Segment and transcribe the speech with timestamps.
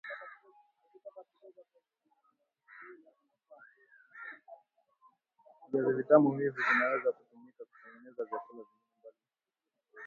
[5.69, 9.25] viazi vitam hivi vinaweza kutumika kutengeneza vyakula vingine mbali mbali